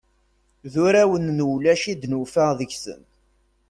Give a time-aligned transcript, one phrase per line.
[0.71, 3.01] D urawen n ulac i d-nufa deg-sen.